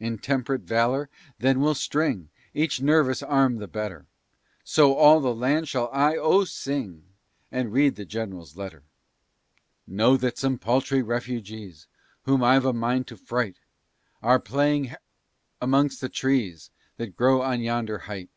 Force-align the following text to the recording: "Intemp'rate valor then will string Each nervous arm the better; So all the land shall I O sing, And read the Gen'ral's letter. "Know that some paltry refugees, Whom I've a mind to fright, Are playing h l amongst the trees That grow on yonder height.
"Intemp'rate 0.00 0.62
valor 0.62 1.10
then 1.38 1.60
will 1.60 1.74
string 1.74 2.30
Each 2.54 2.80
nervous 2.80 3.22
arm 3.22 3.58
the 3.58 3.68
better; 3.68 4.06
So 4.64 4.94
all 4.94 5.20
the 5.20 5.34
land 5.34 5.68
shall 5.68 5.90
I 5.92 6.16
O 6.16 6.44
sing, 6.46 7.04
And 7.52 7.74
read 7.74 7.96
the 7.96 8.06
Gen'ral's 8.06 8.56
letter. 8.56 8.84
"Know 9.86 10.16
that 10.16 10.38
some 10.38 10.56
paltry 10.58 11.02
refugees, 11.02 11.88
Whom 12.22 12.42
I've 12.42 12.64
a 12.64 12.72
mind 12.72 13.06
to 13.08 13.18
fright, 13.18 13.58
Are 14.22 14.40
playing 14.40 14.86
h 14.86 14.92
l 14.92 14.98
amongst 15.60 16.00
the 16.00 16.08
trees 16.08 16.70
That 16.96 17.14
grow 17.14 17.42
on 17.42 17.60
yonder 17.60 17.98
height. 17.98 18.30